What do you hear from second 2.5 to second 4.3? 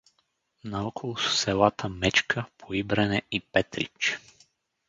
Поибрене и Петрич.